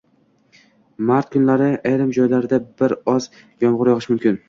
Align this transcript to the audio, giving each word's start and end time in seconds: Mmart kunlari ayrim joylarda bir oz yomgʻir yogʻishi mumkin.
Mmart 1.03 1.29
kunlari 1.35 1.69
ayrim 1.91 2.11
joylarda 2.19 2.61
bir 2.83 2.99
oz 3.17 3.33
yomgʻir 3.67 3.97
yogʻishi 3.97 4.15
mumkin. 4.17 4.39